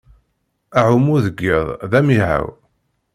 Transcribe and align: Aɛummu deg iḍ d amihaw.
Aɛummu 0.79 1.17
deg 1.25 1.37
iḍ 1.55 1.67
d 1.91 1.93
amihaw. 1.99 2.45